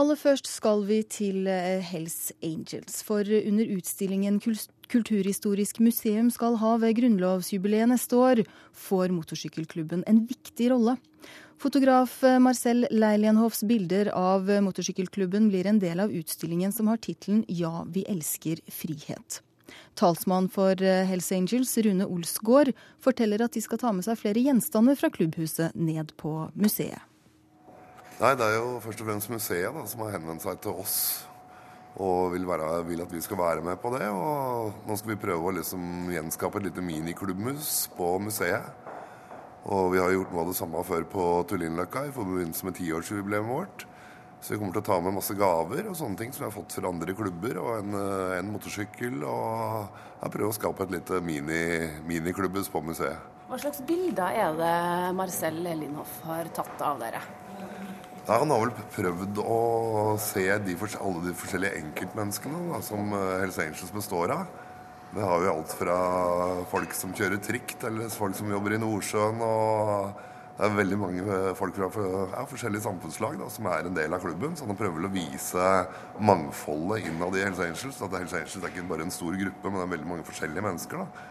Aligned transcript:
Aller 0.00 0.16
først 0.16 0.46
skal 0.48 0.86
vi 0.88 1.02
til 1.04 1.48
eh, 1.50 1.82
Hells 1.84 2.30
Angels. 2.40 3.02
For 3.04 3.20
under 3.20 3.72
utstillingen 3.74 4.38
Kulturhistorisk 4.90 5.82
museum 5.84 6.30
skal 6.32 6.56
ha 6.62 6.70
ved 6.80 6.96
grunnlovsjubileet 6.96 7.90
neste 7.90 8.16
år, 8.16 8.40
får 8.72 9.12
motorsykkelklubben 9.12 10.06
en 10.08 10.22
viktig 10.30 10.70
rolle. 10.72 10.96
Fotograf 11.60 12.14
eh, 12.24 12.38
Marcel 12.40 12.86
Leilienhoffs 12.88 13.60
bilder 13.68 14.08
av 14.16 14.48
motorsykkelklubben 14.64 15.50
blir 15.52 15.68
en 15.68 15.82
del 15.82 16.00
av 16.00 16.16
utstillingen 16.16 16.72
som 16.72 16.88
har 16.88 17.02
tittelen 17.04 17.44
Ja, 17.48 17.84
vi 17.84 18.06
elsker 18.08 18.64
frihet. 18.72 19.42
Talsmann 20.00 20.48
for 20.48 20.80
eh, 20.80 21.04
Hells 21.12 21.28
Angels, 21.36 21.76
Rune 21.84 22.08
Olsgaard, 22.08 22.72
forteller 23.04 23.44
at 23.44 23.52
de 23.52 23.60
skal 23.60 23.84
ta 23.84 23.92
med 23.92 24.08
seg 24.08 24.16
flere 24.22 24.48
gjenstander 24.48 24.96
fra 24.96 25.12
klubbhuset 25.12 25.76
ned 25.76 26.16
på 26.16 26.38
museet. 26.56 27.09
Nei, 28.20 28.34
Det 28.36 28.44
er 28.44 28.58
jo 28.58 28.80
først 28.84 29.00
og 29.00 29.06
fremst 29.08 29.30
museet 29.32 29.72
da, 29.72 29.82
som 29.88 30.02
har 30.04 30.10
henvendt 30.18 30.44
seg 30.44 30.58
til 30.60 30.76
oss 30.76 30.96
og 32.00 32.34
vil, 32.34 32.44
være, 32.46 32.66
vil, 32.84 33.00
at 33.02 33.12
vi 33.12 33.20
skal 33.24 33.38
være 33.40 33.62
med 33.64 33.80
på 33.80 33.90
det. 33.94 34.04
Og 34.12 34.84
nå 34.86 34.96
skal 34.96 35.14
vi 35.14 35.22
prøve 35.22 35.48
å 35.48 35.54
liksom 35.56 36.10
gjenskape 36.12 36.60
et 36.60 36.66
lite 36.68 36.84
miniklubbhus 36.84 37.88
på 37.96 38.10
museet. 38.20 38.68
Og 39.72 39.88
vi 39.94 40.02
har 40.02 40.12
gjort 40.12 40.34
noe 40.34 40.44
av 40.44 40.52
det 40.52 40.58
samme 40.60 40.84
før 40.84 41.08
på 41.08 41.24
Tullinløkka 41.48 42.04
i 42.10 42.14
forbindelse 42.14 42.68
med 42.68 42.76
tiårsjubileet 42.76 43.48
vårt. 43.48 43.88
Så 44.40 44.52
vi 44.54 44.60
kommer 44.60 44.76
til 44.76 44.84
å 44.84 44.88
ta 44.92 45.00
med 45.00 45.16
masse 45.16 45.36
gaver 45.36 45.88
og 45.88 45.96
sånne 45.96 46.20
ting 46.20 46.32
som 46.32 46.44
vi 46.44 46.48
har 46.50 46.54
fått 46.54 46.76
fra 46.76 46.92
andre 46.92 47.16
klubber, 47.16 47.58
og 47.60 47.74
en, 47.80 47.98
en 48.36 48.52
motorsykkel. 48.52 49.20
Og 49.24 50.00
jeg 50.20 50.36
prøver 50.36 50.48
å 50.52 50.56
skape 50.60 50.86
et 50.86 50.96
lite 50.98 51.24
mini, 51.24 51.64
miniklubbhus 52.08 52.68
på 52.72 52.84
museet. 52.84 53.28
Hva 53.48 53.64
slags 53.64 53.80
bilder 53.82 54.44
er 54.44 54.56
det 54.60 54.74
Marcel 55.16 55.64
Lindhoff 55.64 56.20
har 56.28 56.52
tatt 56.54 56.84
av 56.84 57.00
dere? 57.00 57.24
Ja, 58.30 58.36
han 58.38 58.52
har 58.54 58.60
vel 58.62 58.84
prøvd 58.94 59.38
å 59.42 59.54
se 60.22 60.44
de, 60.62 60.74
alle 61.02 61.22
de 61.24 61.32
forskjellige 61.34 61.80
enkeltmenneskene 61.80 62.60
da, 62.68 62.78
som 62.86 63.08
eh, 63.10 63.40
Hells 63.40 63.58
Angels 63.58 63.90
består 63.90 64.30
av. 64.30 64.52
Det 65.16 65.24
har 65.26 65.42
jo 65.42 65.50
alt 65.50 65.74
fra 65.74 65.96
folk 66.70 66.94
som 66.94 67.10
kjører 67.18 67.42
trikk, 67.42 67.74
til 67.82 67.98
folk 68.14 68.38
som 68.38 68.52
jobber 68.54 68.76
i 68.76 68.78
Nordsjøen. 68.78 69.42
og 69.42 70.22
Det 70.60 70.68
er 70.68 70.78
veldig 70.78 71.00
mange 71.02 71.40
folk 71.58 71.74
fra 71.80 71.90
ja, 72.36 72.44
forskjellige 72.52 72.84
samfunnslag 72.86 73.34
da, 73.42 73.50
som 73.50 73.66
er 73.66 73.90
en 73.90 73.98
del 73.98 74.14
av 74.14 74.22
klubben. 74.22 74.54
Så 74.54 74.70
han 74.70 74.78
prøver 74.78 75.00
vel 75.00 75.10
å 75.10 75.12
vise 75.18 75.74
mangfoldet 76.22 77.10
innad 77.10 77.34
i 77.34 77.42
Hells 77.48 77.66
Angels. 77.66 77.98
At 77.98 78.14
Hells 78.14 78.38
Angels 78.44 78.60
er 78.62 78.70
ikke 78.70 78.88
bare 78.94 79.10
en 79.10 79.18
stor 79.18 79.42
gruppe, 79.42 79.66
men 79.66 79.82
det 79.82 79.86
er 79.88 79.94
veldig 79.96 80.12
mange 80.14 80.30
forskjellige 80.30 80.68
mennesker. 80.70 81.02
da. 81.02 81.28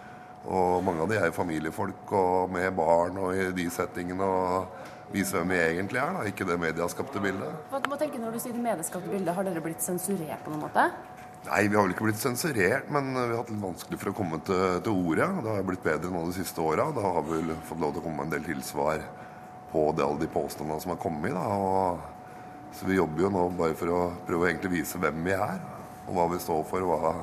Og 0.51 0.83
mange 0.83 1.07
av 1.07 1.15
de 1.15 1.23
er 1.23 1.35
familiefolk 1.35 2.11
og 2.11 2.51
med 2.59 2.73
barn 2.75 3.23
og 3.23 3.39
i 3.39 3.51
de 3.55 3.71
settingene. 3.71 4.33
og 4.35 4.97
vise 5.13 5.37
hvem 5.37 5.53
vi 5.53 5.61
egentlig 5.61 6.01
er, 6.01 6.17
da, 6.17 6.25
ikke 6.29 6.47
det 6.47 6.59
medieskapte 6.61 7.21
bildet. 7.23 7.63
Hva 7.71 7.79
du 7.81 7.87
må 7.91 7.97
tenke 8.01 8.21
når 8.21 8.35
du 8.35 8.41
sier 8.43 8.53
det 8.53 8.65
medieskapte 8.65 9.09
bildet, 9.09 9.33
Har 9.35 9.47
dere 9.47 9.63
blitt 9.63 9.85
sensurert 9.85 10.43
på 10.45 10.53
noen 10.53 10.67
måte? 10.67 10.89
Nei, 11.47 11.61
vi 11.71 11.77
har 11.77 11.85
vel 11.85 11.93
ikke 11.93 12.03
blitt 12.03 12.19
sensurert, 12.19 12.89
men 12.91 13.13
vi 13.15 13.21
har 13.21 13.37
hatt 13.39 13.51
litt 13.53 13.63
vanskelig 13.63 13.99
for 14.01 14.11
å 14.11 14.15
komme 14.17 14.41
til, 14.43 14.81
til 14.83 14.91
ordet. 15.07 15.29
Det 15.45 15.55
har 15.55 15.65
blitt 15.69 15.85
bedre 15.85 16.11
nå 16.11 16.25
de 16.27 16.35
siste 16.35 16.61
åra. 16.61 16.89
Da 16.95 17.13
har 17.15 17.23
vi 17.25 17.37
vel 17.37 17.53
fått 17.69 17.79
lov 17.79 17.95
til 17.95 18.03
å 18.03 18.05
komme 18.05 18.19
med 18.19 18.27
en 18.27 18.35
del 18.35 18.47
tilsvar 18.49 19.05
på 19.71 19.85
det, 19.95 20.03
alle 20.03 20.19
de 20.19 20.29
påstandene 20.33 20.83
som 20.83 20.93
har 20.93 20.99
kommet. 21.01 21.33
Da. 21.37 21.45
Og, 21.55 22.75
så 22.75 22.85
vi 22.89 22.99
jobber 22.99 23.25
jo 23.25 23.33
nå 23.33 23.47
bare 23.57 23.77
for 23.79 23.95
å 23.95 24.01
prøve 24.27 24.45
å 24.45 24.49
egentlig 24.49 24.75
vise 24.81 24.99
hvem 25.01 25.23
vi 25.25 25.33
er, 25.33 25.61
og 26.09 26.17
hva 26.17 26.27
vi 26.33 26.41
står 26.43 26.65
for, 26.69 26.85
og 26.85 27.05
hva, 27.05 27.13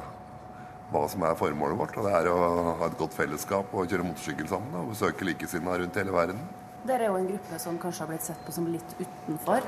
hva 0.94 1.04
som 1.12 1.26
er 1.28 1.38
formålet 1.38 1.82
vårt. 1.84 2.00
Og 2.00 2.08
det 2.08 2.14
er 2.16 2.32
å 2.32 2.38
ha 2.80 2.88
et 2.88 2.98
godt 2.98 3.14
fellesskap 3.14 3.76
og 3.76 3.90
kjøre 3.92 4.08
motorsykkel 4.08 4.48
sammen 4.50 4.80
og 4.80 4.94
besøke 4.94 5.28
likesinnede 5.28 5.84
rundt 5.84 6.00
hele 6.00 6.16
verden. 6.16 6.40
Dere 6.86 7.06
er 7.06 7.10
jo 7.10 7.18
en 7.18 7.26
gruppe 7.26 7.58
som 7.58 7.78
kanskje 7.82 8.04
har 8.04 8.10
blitt 8.12 8.26
sett 8.26 8.42
på 8.46 8.52
som 8.54 8.66
litt 8.70 8.92
utenfor 9.00 9.64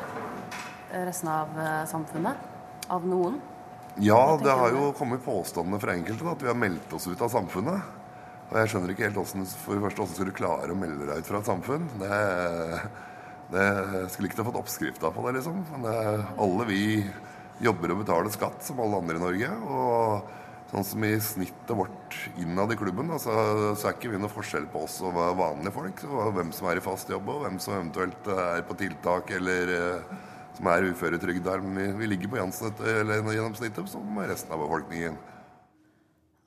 resten 1.08 1.30
av 1.32 1.56
eh, 1.58 1.84
samfunnet? 1.90 2.44
Av 2.88 3.06
noen? 3.06 3.40
Ja, 4.00 4.38
det 4.40 4.54
har 4.54 4.72
jo 4.72 4.92
kommet 4.96 5.24
påstander 5.24 5.80
fra 5.82 5.96
enkelte 5.98 6.28
at 6.30 6.42
vi 6.44 6.48
har 6.48 6.56
meldt 6.56 6.92
oss 6.94 7.08
ut 7.10 7.20
av 7.24 7.32
samfunnet. 7.32 7.96
Og 8.48 8.54
jeg 8.56 8.70
skjønner 8.72 8.92
ikke 8.94 9.08
helt 9.08 9.18
hvordan, 9.18 9.48
for 9.50 9.82
første, 9.82 9.98
hvordan 9.98 10.14
skal 10.14 10.30
du 10.30 10.36
klare 10.38 10.72
å 10.72 10.78
melde 10.78 11.08
deg 11.08 11.20
ut 11.20 11.28
fra 11.28 11.40
et 11.42 11.50
samfunn. 11.50 11.88
Det, 12.00 12.20
det 13.52 13.66
skulle 14.14 14.30
ikke 14.30 14.40
ha 14.40 14.48
fått 14.48 14.60
oppskrifta 14.62 15.10
på 15.12 15.26
det, 15.26 15.34
liksom. 15.40 15.58
Men 15.74 15.84
det, 15.84 15.96
alle 16.46 16.68
vi 16.70 16.82
jobber 17.64 17.92
og 17.92 18.04
betaler 18.04 18.32
skatt 18.32 18.62
som 18.64 18.80
alle 18.80 19.02
andre 19.02 19.18
i 19.18 19.24
Norge. 19.26 19.50
og 19.66 20.47
Sånn 20.68 20.84
som 20.84 21.04
i 21.06 21.14
snittet 21.24 21.70
vårt 21.72 22.16
innad 22.36 22.74
i 22.74 22.76
klubben, 22.76 23.08
altså, 23.14 23.32
så 23.72 23.88
er 23.88 23.94
ikke 23.96 24.10
vi 24.12 24.18
noe 24.20 24.32
forskjell 24.32 24.66
på 24.68 24.82
oss 24.84 24.98
og 25.00 25.16
vanlige 25.16 25.72
folk. 25.72 26.02
Hvem 26.36 26.50
som 26.52 26.68
er 26.68 26.80
i 26.80 26.82
fast 26.84 27.08
jobb, 27.08 27.30
og 27.32 27.46
hvem 27.46 27.56
som 27.62 27.78
eventuelt 27.78 28.28
er 28.34 28.66
på 28.68 28.76
tiltak 28.82 29.32
eller 29.38 29.72
uh, 29.72 30.18
som 30.58 30.68
er 30.68 30.90
uføretrygda. 30.90 31.56
Vi, 31.64 31.88
vi 32.02 32.10
ligger 32.12 32.34
på 32.34 32.40
gjennomsnittet 32.42 33.88
som 33.88 34.20
resten 34.28 34.52
av 34.52 34.60
befolkningen. 34.66 35.16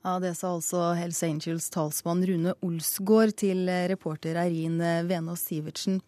Ja, 0.02 0.16
Det 0.22 0.36
sa 0.38 0.54
altså 0.54 0.92
Hells 0.98 1.22
Angels 1.26 1.68
talsmann 1.70 2.22
Rune 2.26 2.54
Olsgaard 2.62 3.34
til 3.42 3.66
reporter 3.90 4.38
Eirin 4.42 4.78
Venås 5.10 5.46
Sivertsen. 5.50 6.00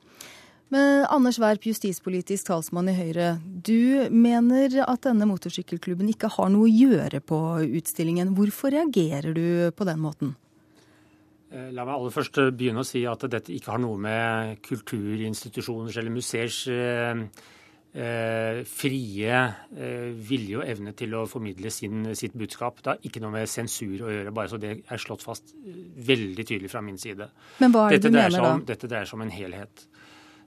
Men 0.74 1.04
Anders 1.06 1.38
Werp, 1.38 1.66
justispolitisk 1.68 2.48
talsmann 2.48 2.88
i 2.90 2.96
Høyre. 2.96 3.36
Du 3.44 4.08
mener 4.10 4.80
at 4.82 5.04
denne 5.06 5.28
motorsykkelklubben 5.30 6.08
ikke 6.10 6.32
har 6.34 6.50
noe 6.50 6.66
å 6.66 6.72
gjøre 6.72 7.20
på 7.22 7.38
utstillingen. 7.78 8.32
Hvorfor 8.34 8.74
reagerer 8.74 9.36
du 9.36 9.70
på 9.76 9.86
den 9.86 10.02
måten? 10.02 10.34
Eh, 11.54 11.70
la 11.70 11.86
meg 11.86 11.94
aller 11.94 12.14
først 12.14 12.40
begynne 12.58 12.82
å 12.82 12.88
si 12.88 13.04
at 13.06 13.22
dette 13.30 13.54
ikke 13.54 13.76
har 13.76 13.82
noe 13.84 14.00
med 14.02 14.58
kulturinstitusjoners 14.66 16.00
eller 16.02 16.16
museers 16.16 16.64
eh, 16.72 17.22
eh, 17.94 18.64
frie 18.66 19.38
eh, 19.78 20.10
vilje 20.30 20.58
og 20.58 20.66
evne 20.66 20.94
til 20.98 21.14
å 21.14 21.24
formidle 21.30 21.70
sin, 21.70 22.10
sitt 22.18 22.34
budskap. 22.34 22.82
Det 22.82 22.92
har 22.96 23.06
ikke 23.06 23.22
noe 23.22 23.36
med 23.36 23.50
sensur 23.50 24.08
å 24.08 24.10
gjøre, 24.10 24.34
bare 24.34 24.50
så 24.50 24.60
det 24.60 24.74
er 24.82 25.02
slått 25.02 25.22
fast 25.22 25.54
eh, 25.62 25.84
veldig 26.10 26.48
tydelig 26.50 26.72
fra 26.74 26.82
min 26.84 26.98
side. 27.00 27.30
Men 27.62 27.74
hva 27.74 27.86
er 27.86 27.94
det 27.94 28.02
dette 28.02 28.10
du 28.10 28.18
mener 28.18 28.48
da? 28.48 28.54
dette 28.74 28.90
dreier 28.90 29.10
seg 29.10 29.20
om 29.20 29.26
en 29.28 29.36
helhet. 29.38 29.86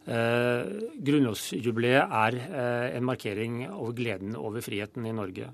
Eh, 0.07 0.67
grunnlovsjubileet 1.03 2.13
er 2.15 2.35
eh, 2.39 2.95
en 2.95 3.07
markering 3.07 3.65
over 3.67 3.95
gleden 3.97 4.37
over 4.39 4.63
friheten 4.63 5.07
i 5.07 5.15
Norge. 5.15 5.49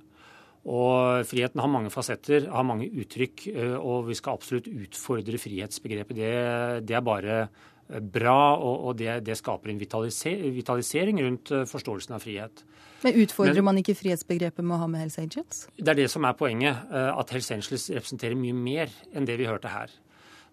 Og 0.70 1.26
friheten 1.28 1.60
har 1.60 1.72
mange 1.72 1.90
fasetter, 1.92 2.46
har 2.54 2.68
mange 2.68 2.86
uttrykk, 3.02 3.48
eh, 3.50 3.74
og 3.74 4.12
vi 4.12 4.18
skal 4.20 4.38
absolutt 4.38 4.70
utfordre 4.70 5.42
frihetsbegrepet. 5.42 6.20
Det, 6.20 6.36
det 6.86 7.00
er 7.00 7.06
bare 7.06 7.40
bra, 8.14 8.54
og, 8.56 8.86
og 8.90 9.02
det, 9.02 9.18
det, 9.26 9.40
skaper 9.42 9.74
en 9.74 9.82
vitalisering 9.82 11.20
rundt 11.26 11.52
forståelsen 11.70 12.16
av 12.16 12.24
frihet. 12.24 12.64
Men 13.04 13.18
Utfordrer 13.26 13.60
Men, 13.60 13.68
man 13.72 13.82
ikke 13.82 13.98
frihetsbegrepet 14.00 14.64
med 14.64 14.78
å 14.78 14.84
ha 14.86 14.88
med 14.88 15.04
Hells 15.04 15.18
Angels? 15.20 15.66
Det 15.76 15.92
er 15.92 16.00
det 16.06 16.08
som 16.14 16.24
er 16.24 16.38
poenget. 16.40 16.88
At 16.94 17.34
Hells 17.36 17.52
Angels 17.52 17.90
representerer 17.92 18.40
mye 18.40 18.56
mer 18.56 18.94
enn 19.12 19.28
det 19.28 19.36
vi 19.42 19.50
hørte 19.50 19.74
her. 19.74 19.92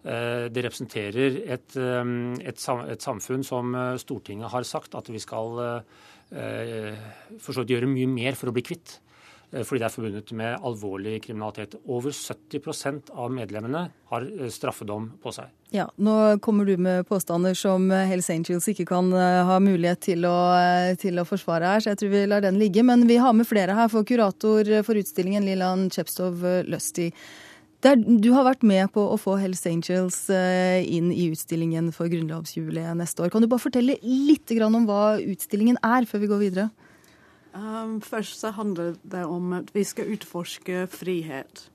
Eh, 0.01 0.47
det 0.49 0.63
representerer 0.65 1.35
et, 1.45 1.75
eh, 1.77 2.13
et, 2.41 2.63
et, 2.89 3.03
samfunn 3.05 3.45
som 3.45 3.75
eh, 3.75 3.99
Stortinget 4.01 4.49
har 4.49 4.65
sagt 4.65 4.97
at 4.97 5.11
vi 5.13 5.21
skal 5.21 5.83
for 6.31 7.67
gjøre 7.67 7.89
mye 7.91 8.07
mer 8.07 8.37
for 8.39 8.47
å 8.47 8.53
bli 8.55 8.63
kvitt. 8.63 9.01
Fordi 9.51 9.81
det 9.81 9.83
er 9.83 9.91
forbundet 9.91 10.29
med 10.39 10.63
alvorlig 10.63 11.17
kriminalitet. 11.25 11.73
Over 11.91 12.13
70% 12.15 13.09
av 13.19 13.33
medlemmene 13.35 13.81
har 14.07 14.27
straffedom 14.47 15.09
på 15.19 15.33
seg. 15.35 15.49
Ja, 15.75 15.89
Nå 15.99 16.37
kommer 16.39 16.63
du 16.63 16.77
med 16.79 17.03
påstander 17.09 17.51
som 17.59 17.91
Hells 17.91 18.31
Angels 18.31 18.69
ikke 18.71 18.87
kan 18.93 19.11
ha 19.11 19.59
mulighet 19.59 20.05
til 20.07 20.23
å, 20.23 20.37
til 21.03 21.19
å 21.19 21.27
forsvare 21.27 21.67
her, 21.67 21.83
så 21.83 21.91
jeg 21.91 21.99
tror 21.99 22.15
vi 22.15 22.25
lar 22.31 22.47
den 22.47 22.63
ligge. 22.63 22.87
Men 22.87 23.03
vi 23.11 23.19
har 23.19 23.35
med 23.35 23.49
flere 23.51 23.75
her. 23.75 23.91
For 23.91 24.07
kurator 24.07 24.71
for 24.87 25.03
utstillingen, 25.03 25.43
Lilan 25.51 25.89
Chepstov 25.91 26.47
Lusty. 26.71 27.11
Der, 27.81 27.97
du 27.97 28.29
har 28.35 28.45
vært 28.45 28.61
med 28.67 28.91
på 28.93 29.01
å 29.09 29.17
få 29.17 29.39
Hells 29.41 29.63
Angels 29.65 30.27
eh, 30.29 30.83
inn 30.85 31.09
i 31.09 31.31
utstillingen 31.31 31.89
for 31.95 32.11
grunnlovsjubileet 32.11 32.93
neste 32.99 33.25
år. 33.25 33.31
Kan 33.33 33.41
du 33.41 33.49
bare 33.49 33.63
fortelle 33.63 33.97
litt 34.05 34.53
om 34.61 34.85
hva 34.85 35.17
utstillingen 35.17 35.79
er, 35.81 36.05
før 36.05 36.21
vi 36.21 36.29
går 36.29 36.43
videre? 36.43 36.69
Um, 37.55 37.97
først 38.05 38.37
så 38.39 38.53
handler 38.53 38.93
det 39.01 39.25
om 39.25 39.57
at 39.57 39.73
vi 39.73 39.83
skal 39.83 40.13
utforske 40.13 40.85
frihet. 40.93 41.65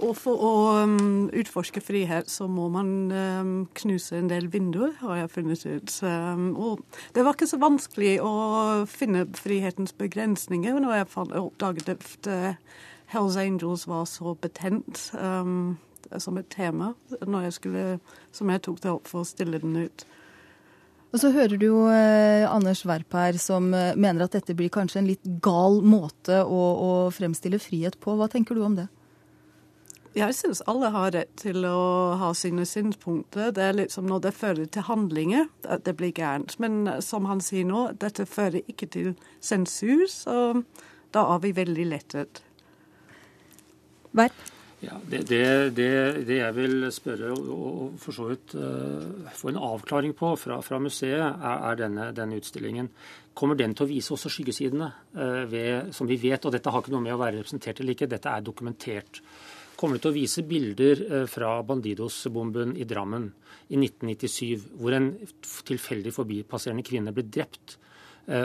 Og 0.00 0.16
for 0.16 0.42
å 0.42 0.52
um, 0.82 1.28
utforske 1.36 1.82
frihet, 1.84 2.28
så 2.32 2.48
må 2.50 2.66
man 2.72 2.92
um, 3.12 3.54
knuse 3.76 4.16
en 4.16 4.30
del 4.32 4.48
vinduer, 4.50 4.94
har 5.04 5.22
jeg 5.22 5.32
funnet 5.36 5.66
ut. 5.68 5.96
Um, 6.02 6.46
og 6.56 7.02
det 7.14 7.22
var 7.22 7.36
ikke 7.36 7.50
så 7.52 7.60
vanskelig 7.60 8.16
å 8.24 8.34
finne 8.90 9.28
frihetens 9.38 9.94
begrensninger 9.94 10.80
når 10.80 11.02
jeg 11.02 11.10
oppdaget 11.44 11.92
at 11.94 12.32
Hells 13.10 13.36
Angels 13.40 13.86
var 13.90 14.04
så 14.06 14.34
betent 14.38 15.10
um, 15.18 15.76
som 16.18 16.38
et 16.38 16.48
tema 16.50 16.94
jeg 17.18 17.52
skulle, 17.54 17.84
som 18.34 18.50
jeg 18.50 18.62
tok 18.66 18.80
det 18.82 18.90
opp 18.90 19.10
for 19.10 19.22
å 19.22 19.28
stille 19.28 19.60
den 19.62 19.76
ut. 19.76 20.06
Og 21.10 21.18
så 21.18 21.32
hører 21.34 21.58
du 21.58 21.66
jo 21.66 21.80
eh, 21.90 22.46
Anders 22.46 22.84
Werp 22.86 23.14
her 23.18 23.34
som 23.42 23.72
eh, 23.74 23.96
mener 23.98 24.26
at 24.26 24.36
dette 24.36 24.54
blir 24.54 24.70
kanskje 24.70 25.00
en 25.00 25.08
litt 25.10 25.26
gal 25.42 25.80
måte 25.82 26.44
å, 26.44 26.60
å, 26.86 26.90
fremstille 27.14 27.58
frihet 27.58 27.98
på. 28.02 28.14
Hva 28.18 28.30
tenker 28.30 28.54
du 28.54 28.62
om 28.62 28.76
det? 28.78 28.86
Jeg 30.14 30.34
syns 30.34 30.62
alle 30.70 30.90
har 30.94 31.10
rett 31.14 31.32
til 31.38 31.66
å 31.66 32.14
ha 32.18 32.30
sine 32.34 32.62
synspunkter. 32.66 33.50
Det 33.54 33.62
er 33.62 33.76
litt 33.78 33.94
som 33.94 34.06
når 34.10 34.22
det 34.26 34.34
fører 34.38 34.70
til 34.70 34.86
handlinger, 34.86 35.50
at 35.66 35.82
det 35.86 35.96
blir 35.98 36.14
gærent. 36.14 36.54
Men 36.62 36.84
eh, 36.86 37.02
som 37.02 37.26
han 37.30 37.42
sier 37.42 37.66
nå, 37.66 37.88
dette 37.98 38.28
fører 38.30 38.62
ikke 38.70 38.90
til 38.94 39.12
sensur, 39.42 40.06
så 40.10 40.62
da 41.10 41.26
er 41.34 41.42
vi 41.42 41.56
veldig 41.58 41.90
lettet. 41.90 42.44
Verp? 44.16 44.48
Ja, 44.80 44.96
det, 45.04 45.26
det, 45.28 45.44
det, 45.76 45.88
det, 46.24 46.36
jeg 46.38 46.54
vil 46.56 46.86
spørre 46.94 47.34
og, 47.36 47.98
for 48.00 48.16
så 48.16 48.30
vidt 48.30 48.54
uh, 48.56 49.26
få 49.36 49.50
en 49.50 49.60
avklaring 49.60 50.14
på 50.16 50.32
fra, 50.40 50.56
fra 50.64 50.78
museet, 50.80 51.20
er, 51.20 51.64
er 51.68 51.76
denne, 51.82 52.06
denne, 52.16 52.38
utstillingen. 52.40 52.88
Kommer 53.36 53.58
den 53.60 53.74
til 53.76 53.84
å 53.84 53.90
vise 53.90 54.14
også 54.16 54.32
skyggesidene, 54.32 54.88
uh, 55.18 55.42
ved, 55.52 55.92
som 55.96 56.08
vi 56.08 56.16
vet, 56.22 56.48
og 56.48 56.56
dette 56.56 56.72
har 56.72 56.80
ikke 56.80 56.94
noe 56.94 57.04
med 57.04 57.12
å 57.12 57.20
være 57.20 57.42
representert 57.42 57.82
eller 57.82 57.92
ikke, 57.92 58.08
dette 58.08 58.32
er 58.32 58.46
dokumentert. 58.46 59.20
Kommer 59.76 59.98
det 59.98 60.06
til 60.06 60.14
å 60.14 60.16
vise 60.16 60.46
bilder 60.48 61.04
uh, 61.04 61.20
fra 61.28 61.52
Bandidos-bomben 61.68 62.72
i 62.80 62.88
Drammen 62.88 63.28
i 63.68 63.76
1997, 63.76 64.64
hvor 64.80 64.96
en 64.96 65.12
tilfeldig 65.68 66.16
forbipasserende 66.16 66.88
kvinne 66.88 67.12
ble 67.12 67.28
drept 67.28 67.76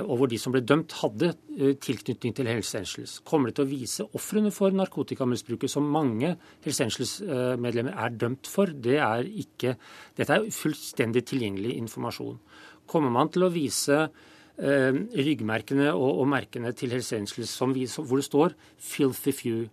og 0.01 0.17
hvor 0.17 0.29
de 0.31 0.37
som 0.41 0.53
ble 0.53 0.63
dømt, 0.65 0.95
hadde 0.97 1.31
eh, 1.53 1.75
tilknytning 1.77 2.33
til 2.33 2.47
Hells 2.49 2.73
Angels. 2.77 3.19
Kommer 3.27 3.51
det 3.51 3.59
til 3.59 3.65
å 3.67 3.69
vise 3.69 4.05
ofrene 4.17 4.49
for 4.53 4.73
narkotikamisbruket, 4.73 5.69
som 5.69 5.85
mange 5.93 6.31
Hells 6.65 6.81
Angels-medlemmer 6.81 7.93
er 7.93 8.15
dømt 8.17 8.49
for? 8.49 8.73
Det 8.73 8.97
er 8.97 9.29
ikke, 9.29 9.75
dette 10.17 10.39
er 10.39 10.47
fullstendig 10.53 11.25
tilgjengelig 11.29 11.75
informasjon. 11.83 12.39
Kommer 12.89 13.13
man 13.13 13.29
til 13.33 13.45
å 13.45 13.51
vise 13.53 13.99
eh, 14.01 15.01
ryggmerkene 15.27 15.91
og, 15.93 16.09
og, 16.09 16.25
merkene 16.33 16.73
til 16.77 16.95
Hells 16.95 17.13
Angels 17.17 17.53
som 17.53 17.75
viser, 17.75 18.05
hvor 18.05 18.21
det 18.21 18.29
står 18.29 18.57
'filthy 18.81 19.35
few', 19.37 19.69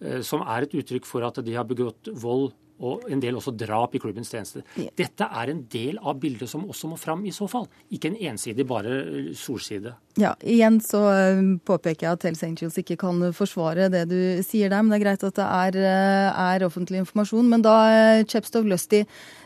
eh, 0.00 0.20
som 0.20 0.44
er 0.44 0.68
et 0.68 0.76
uttrykk 0.76 1.08
for 1.08 1.24
at 1.24 1.40
de 1.40 1.56
har 1.56 1.64
begått 1.64 2.12
vold 2.12 2.52
og 2.84 3.08
en 3.10 3.22
del 3.22 3.38
også 3.38 3.54
drap 3.56 3.94
i 3.96 4.02
klubbens 4.02 4.30
tjeneste. 4.32 4.64
Dette 4.98 5.28
er 5.28 5.52
en 5.52 5.62
del 5.72 5.98
av 6.02 6.18
bildet 6.20 6.50
som 6.50 6.66
også 6.68 6.90
må 6.90 6.98
fram 7.00 7.24
i 7.24 7.32
så 7.34 7.48
fall. 7.50 7.68
Ikke 7.94 8.10
en 8.12 8.18
ensidig 8.30 8.66
bare 8.68 8.98
solside. 9.38 9.94
Ja, 10.20 10.34
igjen 10.46 10.76
så 10.84 11.00
eh, 11.10 11.40
påpeker 11.66 12.06
jeg 12.06 12.16
at 12.18 12.26
Hells 12.28 12.44
Angels 12.46 12.76
ikke 12.78 12.96
kan 13.00 13.18
forsvare 13.34 13.88
det 13.90 14.04
du 14.12 14.18
sier 14.46 14.70
der, 14.70 14.84
men 14.84 14.92
det 14.92 15.00
er 15.00 15.04
greit 15.08 15.24
at 15.26 15.38
det 15.40 15.46
er, 15.46 15.78
eh, 15.80 16.42
er 16.54 16.66
offentlig 16.66 17.00
informasjon. 17.02 17.48
Men 17.50 17.64
da, 17.66 17.74
eh, 17.90 18.24
Chepstov 18.30 18.68
Lusty, 18.70 19.02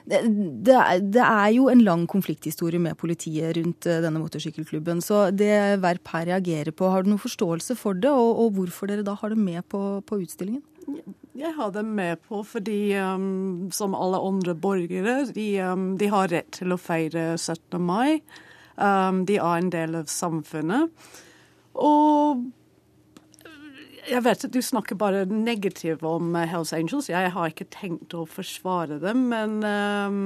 det, 0.09 0.21
det, 0.67 0.77
det, 1.15 1.25
er 1.25 1.55
jo 1.57 1.71
en 1.73 1.85
lang 1.87 2.05
konflikthistorie 2.11 2.81
med 2.81 2.99
politiet 3.01 3.57
rundt 3.57 3.89
denne 3.89 4.21
motorsykkelklubben. 4.21 5.01
Så 5.05 5.29
det 5.33 5.81
Verp 5.81 6.13
her 6.13 6.29
reagerer 6.35 6.75
på, 6.77 6.91
har 6.93 7.05
du 7.05 7.15
noen 7.15 7.23
forståelse 7.23 7.77
for 7.79 7.97
det, 7.97 8.13
og, 8.13 8.45
og 8.45 8.59
hvorfor 8.59 8.93
dere 8.93 9.07
da 9.07 9.17
har 9.17 9.33
det 9.33 9.41
med 9.41 9.65
på, 9.73 9.83
på 10.05 10.21
utstillingen? 10.25 10.65
Jeg 11.39 11.55
har 11.55 11.71
dem 11.71 11.93
med 11.95 12.19
på 12.27 12.41
fordi, 12.43 12.97
um, 12.99 13.71
som 13.71 13.95
alle 13.95 14.19
andre 14.19 14.57
borgere, 14.59 15.21
de, 15.35 15.61
um, 15.63 15.93
de, 15.99 16.09
har 16.11 16.33
rett 16.33 16.51
til 16.57 16.75
å 16.75 16.79
feire 16.83 17.37
17. 17.39 17.79
mai. 17.79 18.19
Um, 18.75 19.23
de 19.27 19.37
er 19.39 19.61
en 19.61 19.71
del 19.71 19.95
av 20.01 20.11
samfunnet. 20.11 20.91
Og 21.79 22.43
jeg 24.09 24.25
vet 24.25 24.45
at 24.49 24.55
du 24.55 24.59
snakker 24.63 24.99
bare 24.99 25.25
negativt 25.31 26.03
om 26.03 26.35
Hells 26.35 26.73
Angels. 26.73 27.11
Jeg 27.13 27.31
har 27.31 27.53
ikke 27.53 27.71
tenkt 27.71 28.19
å 28.19 28.27
forsvare 28.27 28.99
dem, 29.03 29.29
men 29.31 29.59
um, 29.63 30.23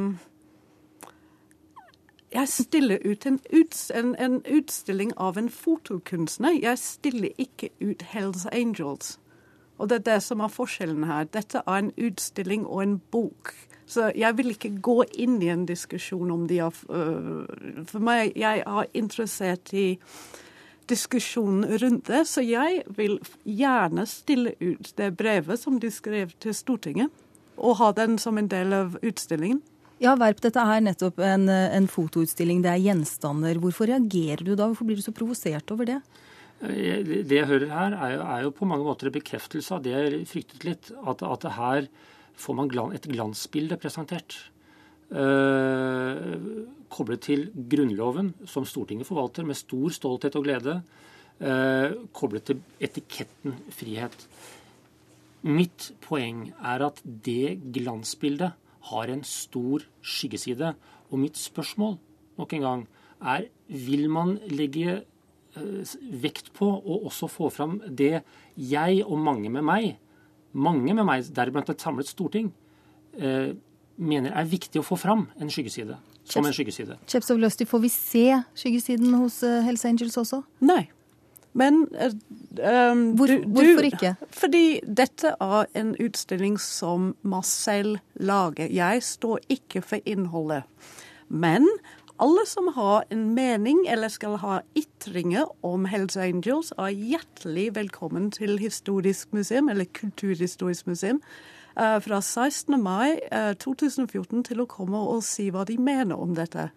jeg 2.32 2.49
stiller 2.49 3.05
ut 3.05 3.26
en, 3.29 3.41
uts 3.53 3.91
en, 3.93 4.14
en, 4.17 4.41
utstilling 4.49 5.12
av 5.20 5.37
en 5.37 5.53
fotokunstner. 5.53 6.56
Jeg 6.62 6.81
stiller 6.81 7.37
ikke 7.37 7.69
ut 7.85 8.06
Hells 8.14 8.47
Angels. 8.49 9.19
Og 9.82 9.90
det 9.90 9.99
er 9.99 10.08
det 10.12 10.20
som 10.23 10.43
er 10.44 10.52
forskjellen 10.52 11.08
her. 11.11 11.26
Dette 11.34 11.64
er 11.67 11.81
en 11.81 11.90
utstilling 11.99 12.67
og 12.69 12.84
en 12.84 12.99
bok. 13.11 13.50
Så 13.90 14.12
jeg 14.14 14.37
vil 14.38 14.52
ikke 14.55 14.76
gå 14.84 15.00
inn 15.20 15.40
i 15.43 15.50
en 15.52 15.67
diskusjon 15.67 16.31
om 16.31 16.46
de 16.49 16.61
har 16.62 16.76
øh, 16.88 17.82
For 17.90 17.99
meg, 18.05 18.37
jeg 18.38 18.62
er 18.62 18.94
interessert 18.94 19.75
i 19.75 19.96
diskusjonen 20.90 21.67
rundt 21.82 22.08
det, 22.11 22.25
så 22.29 22.43
jeg 22.44 22.82
vil 22.96 23.19
gjerne 23.46 24.05
stille 24.11 24.55
ut 24.61 24.93
det 24.99 25.12
brevet 25.17 25.61
som 25.61 25.79
de 25.81 25.90
skrev 25.94 26.32
til 26.43 26.55
Stortinget, 26.56 27.12
og 27.56 27.78
ha 27.78 27.93
den 27.96 28.19
som 28.19 28.38
en 28.38 28.50
del 28.50 28.75
av 28.76 28.96
utstillingen. 29.00 29.62
Ja, 30.02 30.17
Verp, 30.19 30.40
dette 30.43 30.58
er 30.58 30.82
nettopp 30.82 31.20
en, 31.23 31.46
en 31.49 31.87
fotoutstilling, 31.88 32.64
det 32.64 32.73
er 32.73 32.82
gjenstander. 32.82 33.61
Hvorfor 33.62 33.87
reagerer 33.93 34.43
du 34.43 34.56
da? 34.56 34.67
Hvorfor 34.67 34.88
blir 34.88 34.99
du 34.99 35.05
så 35.05 35.14
provosert 35.14 35.70
over 35.70 35.87
det? 35.87 36.00
Eh, 36.62 37.03
det 37.26 37.38
jeg 37.41 37.49
hører 37.50 37.73
her, 37.73 37.97
er 37.97 38.14
jo, 38.14 38.23
er 38.23 38.47
jo, 38.47 38.55
på 38.55 38.69
mange 38.69 38.87
måter 38.87 39.11
en 39.11 39.17
bekreftelse 39.17 39.75
av 39.75 39.82
det 39.82 39.94
jeg 39.97 40.25
fryktet 40.31 40.67
litt. 40.69 40.91
At, 41.03 41.25
at 41.26 41.47
her 41.59 41.88
får 42.38 42.59
man 42.59 42.70
et 42.94 43.09
glansbilde 43.11 43.79
presentert. 43.81 44.38
Uh, 45.12 46.64
koblet 46.88 47.20
til 47.26 47.43
Grunnloven, 47.53 48.31
som 48.49 48.64
Stortinget 48.64 49.05
forvalter 49.05 49.44
med 49.44 49.59
stor 49.59 49.93
stolthet 49.93 50.38
og 50.38 50.47
glede. 50.47 50.79
Uh, 51.37 52.09
koblet 52.17 52.47
til 52.49 52.62
etiketten 52.81 53.59
frihet. 53.76 54.25
Mitt 55.44 55.91
poeng 56.06 56.47
er 56.62 56.87
at 56.87 57.03
det 57.05 57.59
glansbildet 57.75 58.56
har 58.88 59.12
en 59.12 59.25
stor 59.26 59.85
skyggeside. 60.00 60.73
Og 61.11 61.20
mitt 61.20 61.37
spørsmål 61.37 61.99
nok 62.38 62.56
en 62.56 62.64
gang 62.64 62.87
er 63.20 63.50
vil 63.69 64.09
man 64.11 64.38
legge 64.49 65.03
vekt 66.22 66.52
på 66.56 66.69
å 66.69 67.02
også 67.08 67.28
få 67.28 67.50
fram 67.52 67.81
det 67.87 68.22
jeg 68.56 69.02
og 69.04 69.19
mange 69.20 69.50
med 69.52 69.66
meg, 69.69 69.96
mange 70.52 70.94
med 70.94 71.04
meg, 71.08 71.26
deriblant 71.34 71.69
et 71.72 71.82
samlet 71.82 72.08
storting, 72.08 72.52
eh, 73.19 73.52
mener 73.96 74.32
er 74.32 74.49
viktig 74.49 74.81
å 74.81 74.87
få 74.87 74.96
fram 75.00 75.26
en 75.40 75.52
skyggeside. 75.52 75.99
Som 76.25 76.46
en 76.46 76.54
skyggeside. 76.54 76.96
Kjepsov 77.10 77.40
Løsti, 77.43 77.66
får 77.66 77.82
vi 77.82 77.93
se 77.93 78.26
skyggesiden 78.54 79.14
hos 79.19 79.43
eh, 79.43 79.62
Hells 79.66 79.84
Angels 79.88 80.16
også? 80.20 80.43
Nei. 80.64 80.87
Men 81.52 81.82
um, 81.93 83.00
Hvor, 83.19 83.28
du, 83.28 83.43
Hvorfor 83.44 83.84
ikke? 83.84 84.14
Fordi 84.32 84.81
dette 84.87 85.34
er 85.37 85.66
en 85.76 85.93
utstilling 86.00 86.56
som 86.60 87.12
Marcel 87.22 87.99
lager. 88.14 88.70
Jeg 88.72 89.02
står 89.04 89.43
ikke 89.52 89.82
for 89.84 90.00
innholdet. 90.08 90.64
Men 91.28 91.69
alle 92.22 92.46
som 92.46 92.69
har 92.74 93.04
en 93.10 93.34
mening 93.34 93.86
eller 93.90 94.10
skal 94.12 94.36
ha 94.42 94.60
ytringer 94.78 95.48
om 95.66 95.88
Hells 95.90 96.16
Angels, 96.16 96.70
er 96.78 96.94
hjertelig 96.94 97.72
velkommen 97.74 98.28
til 98.34 98.60
Historisk 98.62 99.32
museum, 99.34 99.70
eller 99.72 99.88
Kulturhistorisk 99.90 100.86
museum, 100.86 101.19
eh, 101.76 101.98
fra 102.04 102.20
16. 102.20 102.78
mai 102.82 103.19
2014 103.58 104.38
eh, 104.38 104.44
til 104.44 104.62
å 104.62 104.69
komme 104.70 105.00
og 105.02 105.24
si 105.26 105.50
hva 105.50 105.64
de 105.66 105.78
mener 105.78 106.14
om 106.14 106.34
dette. 106.34 106.70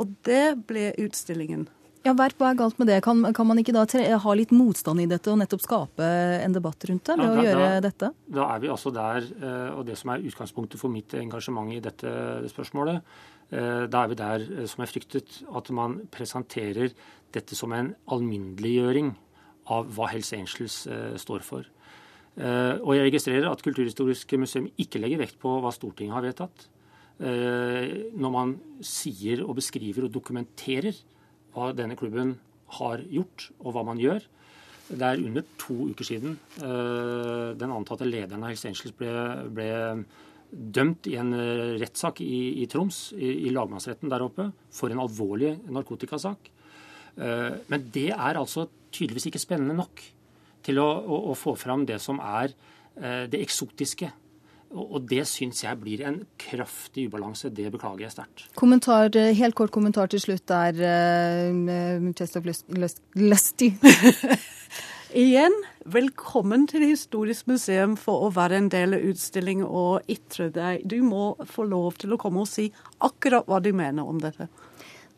Og 0.00 0.16
det 0.24 0.64
ble 0.66 0.94
utstillingen. 0.96 1.68
Ja, 2.00 2.14
Verp, 2.16 2.38
Hva 2.40 2.54
er 2.54 2.56
galt 2.56 2.78
med 2.80 2.88
det? 2.88 3.02
Kan, 3.04 3.20
kan 3.36 3.44
man 3.44 3.58
ikke 3.60 3.74
da 3.76 3.84
ha 4.24 4.34
litt 4.34 4.54
motstand 4.56 5.02
i 5.02 5.08
dette 5.10 5.28
og 5.28 5.36
nettopp 5.42 5.60
skape 5.60 6.06
en 6.40 6.54
debatt 6.56 6.86
rundt 6.88 7.04
det 7.04 7.16
ved 7.18 7.26
ja, 7.26 7.34
da, 7.34 7.42
å 7.42 7.44
gjøre 7.44 7.66
da, 7.66 7.82
dette? 7.84 8.08
Da 8.38 8.46
er 8.54 8.62
vi 8.62 8.70
altså 8.72 8.92
der, 8.96 9.28
eh, 9.36 9.68
og 9.74 9.84
det 9.84 9.98
som 10.00 10.14
er 10.14 10.24
utgangspunktet 10.24 10.80
for 10.80 10.88
mitt 10.88 11.12
engasjement 11.20 11.68
i 11.76 11.82
dette 11.84 12.14
spørsmålet, 12.54 13.04
da 13.50 14.04
er 14.04 14.10
vi 14.10 14.18
der, 14.18 14.44
eh, 14.46 14.66
som 14.70 14.84
jeg 14.84 14.92
fryktet, 14.92 15.40
at 15.50 15.70
man 15.74 16.00
presenterer 16.12 16.92
dette 17.34 17.56
som 17.58 17.72
en 17.74 17.92
alminneliggjøring 18.06 19.10
av 19.70 19.90
hva 19.94 20.10
Hells 20.12 20.32
Angels 20.36 20.86
eh, 20.86 21.16
står 21.18 21.46
for. 21.46 21.66
Og 22.40 22.94
jeg 22.94 23.04
registrerer 23.08 23.48
at 23.50 23.60
Kulturhistorisk 23.60 24.30
museum 24.38 24.68
ikke 24.80 25.00
legger 25.02 25.18
vekt 25.20 25.34
på 25.42 25.50
hva 25.60 25.72
Stortinget 25.74 26.14
har 26.14 26.22
vedtatt. 26.24 26.62
Når 27.18 28.32
man 28.32 28.54
sier 28.86 29.42
og 29.42 29.58
beskriver 29.58 30.06
og 30.06 30.14
dokumenterer 30.14 30.94
hva 31.52 31.72
denne 31.76 31.98
klubben 32.00 32.36
har 32.78 33.02
gjort, 33.10 33.48
og 33.58 33.74
hva 33.74 33.82
man 33.90 34.00
gjør. 34.00 34.24
Det 34.88 35.04
er 35.04 35.26
under 35.26 35.44
to 35.60 35.90
uker 35.90 36.06
siden 36.06 36.38
den 36.54 37.74
antatte 37.74 38.08
lederen 38.08 38.46
av 38.46 38.54
Hells 38.54 38.64
Angels 38.70 38.96
ble, 38.96 39.12
ble 39.58 39.68
dømt 40.50 41.06
i 41.10 41.16
en 41.20 41.32
eh, 41.36 41.76
rettssak 41.80 42.22
i, 42.24 42.62
i 42.62 42.66
Troms, 42.70 43.10
i, 43.16 43.46
i, 43.46 43.52
lagmannsretten 43.54 44.10
der 44.10 44.24
oppe, 44.24 44.50
for 44.74 44.92
en 44.92 45.02
alvorlig 45.02 45.54
narkotikasak. 45.70 46.50
Eh, 47.16 47.52
men 47.70 47.90
det 47.94 48.10
er 48.14 48.40
altså 48.40 48.68
tydeligvis 48.90 49.30
ikke 49.30 49.42
spennende 49.42 49.78
nok 49.78 50.02
til 50.66 50.80
å, 50.82 50.88
å, 51.00 51.20
å 51.32 51.38
få 51.38 51.54
fram 51.58 51.86
det 51.88 52.00
som 52.02 52.20
er 52.22 52.52
eh, 52.52 53.26
det 53.30 53.42
eksotiske. 53.44 54.10
Og 54.70 55.00
det 55.10 55.24
syns 55.26 55.64
jeg 55.64 55.78
blir 55.80 56.04
en 56.06 56.20
kraftig 56.38 57.08
ubalanse. 57.10 57.50
Det 57.50 57.72
beklager 57.74 58.04
jeg 58.04 58.14
sterkt. 58.14 58.44
Kommentar, 58.54 59.10
helt 59.34 59.56
kort 59.58 59.72
kommentar 59.74 60.06
til 60.12 60.22
slutt 60.22 60.44
der, 60.46 60.78
Chestov 62.14 62.46
Lusty. 62.46 63.72
Igjen, 65.10 65.50
velkommen 65.90 66.68
til 66.70 66.84
Historisk 66.86 67.48
museum 67.50 67.96
for 67.98 68.28
å 68.28 68.30
være 68.30 68.60
en 68.60 68.68
del 68.70 68.92
av 68.94 69.06
utstillingen 69.10 69.66
og 69.66 70.06
ytre 70.06 70.52
deg. 70.54 70.84
Du 70.86 71.00
må 71.02 71.32
få 71.50 71.64
lov 71.66 71.96
til 71.98 72.14
å 72.14 72.18
komme 72.20 72.44
og 72.44 72.46
si 72.46 72.68
akkurat 73.02 73.48
hva 73.50 73.58
du 73.58 73.72
mener 73.74 74.06
om 74.06 74.20
dette. 74.22 74.46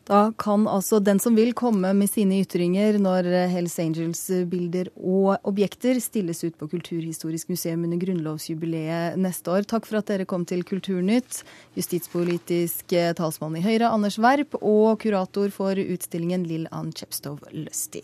Da 0.09 0.23
kan 0.41 0.65
altså 0.65 0.97
den 0.97 1.21
som 1.21 1.37
vil 1.37 1.53
komme 1.53 1.91
med 1.93 2.09
sine 2.09 2.39
ytringer 2.41 2.97
når 2.97 3.29
Hells 3.53 3.77
Angels-bilder 3.83 4.89
og 4.97 5.45
objekter 5.45 6.01
stilles 6.01 6.41
ut 6.41 6.57
på 6.57 6.71
Kulturhistorisk 6.73 7.53
museum 7.53 7.85
under 7.85 8.01
grunnlovsjubileet 8.01 9.21
neste 9.21 9.53
år. 9.53 9.69
Takk 9.69 9.85
for 9.85 10.01
at 10.01 10.09
dere 10.09 10.25
kom 10.25 10.49
til 10.49 10.65
Kulturnytt, 10.65 11.43
justispolitisk 11.77 12.97
talsmann 13.21 13.61
i 13.61 13.63
Høyre 13.63 13.93
Anders 13.93 14.17
Werp 14.17 14.57
og 14.57 14.97
kurator 15.05 15.53
for 15.53 15.77
utstillingen 15.77 16.49
Lill 16.49 16.65
Ann 16.73 16.89
Chepstow 16.97 17.37
Løsti. 17.53 18.01